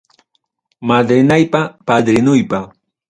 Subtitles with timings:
[0.87, 2.59] Madrinaypa padrinuypa.